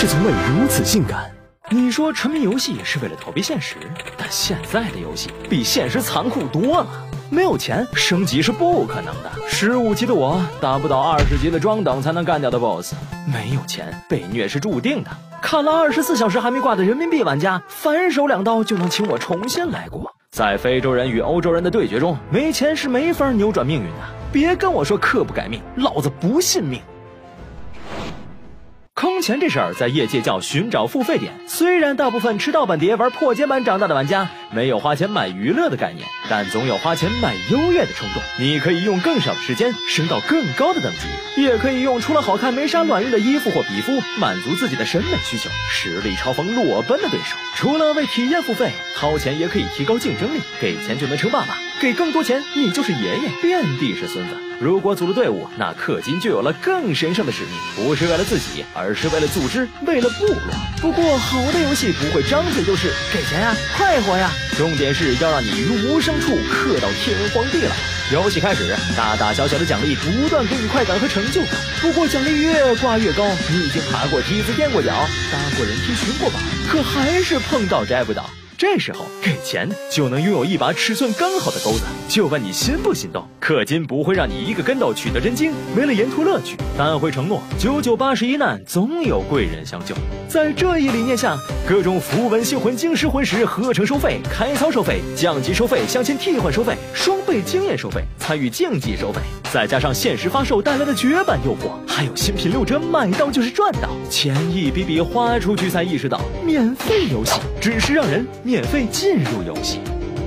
[0.00, 1.30] 是从未如此性感。
[1.68, 3.76] 你说沉迷游戏是为了逃避现实，
[4.16, 6.86] 但现在的游戏比现实残酷多了。
[7.28, 9.30] 没有钱升级是不可能的。
[9.46, 12.94] 十五级的我打不到二十级的装等才能干掉的 BOSS，
[13.30, 15.10] 没有钱被虐是注定的。
[15.42, 20.10] 看了二十四小时还没挂的人民币玩家，反手两刀就能请我重新来过。
[20.30, 24.02] 在非洲人与欧洲人的对决中，没钱是没法扭转命运的。
[24.32, 26.80] 别跟我说刻不改命，老子不信命。
[29.00, 31.32] 坑钱这事儿在业界叫寻找付费点。
[31.46, 38.22] 虽然大部分吃盗版碟、玩破解版长大的玩家没有花钱买娱乐的概念，但总有花钱买优越的冲动。
[38.38, 47.36] 你可以用更少的时间升到更高的等级，也可以用除了好看没啥卵用的衣服或皮肤满足自己的审美需求，实力嘲讽裸奔的对手。
[47.56, 50.40] 除了为体验付费，掏钱也可以提高竞争力。
[50.60, 51.58] 给钱就能称爸爸？
[51.80, 54.36] 给更多钱，你就是爷爷，遍地是孙子。
[54.60, 60.36] 如果组了队伍，那氪金就有了更神圣的使命，不是为了自己，而是为了组织，为了部落。
[60.80, 67.74] 不过，好的游戏不会张嘴就是给钱呀，快活呀，重点是要让你于无声处，刻到天荒地老。
[68.12, 71.52] 游戏开始，大大小小的奖励不断给你快感和成就感。
[71.80, 74.90] 不过奖励越挂越高，你已经爬过梯子、垫过脚、
[75.32, 78.28] 搭过人梯、寻过宝，可还是碰到摘不到。
[78.60, 83.26] 这时候给钱就能拥有一把尺寸刚好的钩子，就问你心不心动？
[83.40, 89.94] 氪金不会让你一个跟斗取得真经，没了沿途乐趣，但会承诺九九八十一难总有贵人相救。
[90.28, 108.26] 在这一理念下，各种符文、星魂、晶石、魂石合成收费，开仓收费，降级收费，镶嵌替换收费，双倍经验收费，参与竞技收费，再加上限时发售带来的绝版诱惑，还有新品六折，买到就是赚到，钱一笔笔花出去才意识到，免费游戏只是让人。
[108.50, 109.78] 免费进入游戏，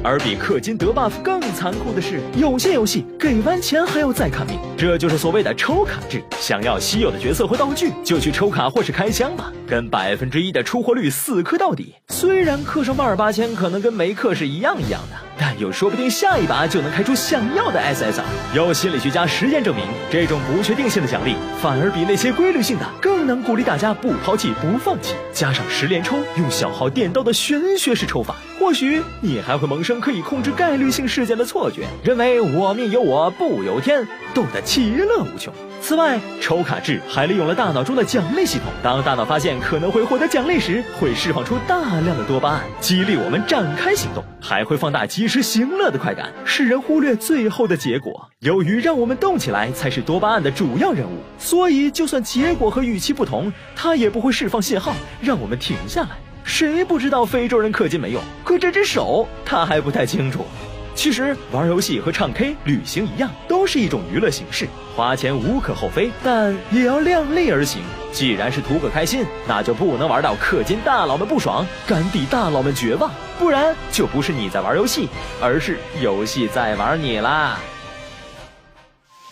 [0.00, 6.22] 而比氪金得 buff 更残酷的是，有些游戏给完钱还要再看命，这就是所谓的抽卡制。
[6.38, 11.96] 想要稀有的角色或道具，就去抽卡或是开箱吧，跟百分之一的出货率死磕到底。
[12.10, 18.22] 虽然氪上万儿八千可能跟没氪是一样一样的，但又说不定下一把就能开出想要的 SSR。
[18.54, 22.86] 有心理学家实验证明，这种不确定性的奖励反而比那些规律性的
[23.24, 25.14] 能鼓励大家不抛弃不放弃。
[25.32, 35.52] 加上十连抽，用小号电刀的玄学式抽法，或许你还会萌生可以控制概率性事件的错觉，认为我命由我不由天，斗得其乐无穷。
[35.82, 38.66] 此外，抽卡制还利用了大脑中的奖励系统。
[38.84, 48.30] 当大脑发现可能会获得奖励时，会释放出大量的多巴胺，激励我们展开行动，还会放大及时行乐的快感，使人忽略最后的结果。
[48.38, 56.10] 由于让我们动起来才是多巴胺的主要任务，所以就算结果和预期不同，它也不会释放信号让我们停下来。
[56.44, 58.22] 谁不知道非洲人氪金没用？
[58.44, 60.46] 可这只手他还不太清楚。
[60.94, 67.82] 其实玩游戏和唱 K、旅行一样，都是一种娱乐形式，花钱无可厚非，但也要量力而行。
[68.12, 75.08] 既然是图个开心，那就不能玩到氪金大佬们不爽，干地大佬们绝望，不然就不是你在玩游戏，
[75.40, 77.58] 而是游戏在玩你啦。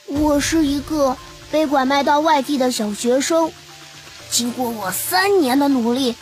[0.07, 1.17] 我是一个
[1.53, 3.53] 被拐卖到外地的小学生，
[4.31, 6.17] 经过我三年的努力，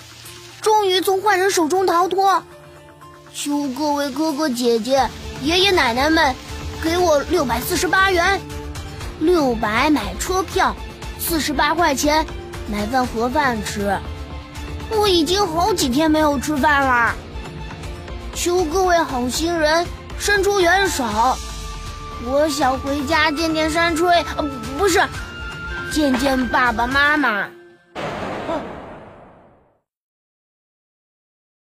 [0.61, 2.43] 终于从坏人手中逃脱，
[3.33, 5.09] 求各位哥哥姐姐。
[5.43, 6.35] 爷爷奶奶们，
[6.83, 8.41] 给我六百四十八元，
[9.21, 10.75] 六百买车票，
[11.19, 12.27] 四十八块钱
[12.71, 13.97] 买份盒饭吃。
[14.91, 17.15] 我已经好几天没有吃饭了，
[18.35, 19.87] 求各位好心人
[20.19, 21.05] 伸出援手，
[22.27, 24.43] 我想回家见见山吹，呃，
[24.77, 25.01] 不是，
[25.93, 27.49] 见见爸爸妈妈。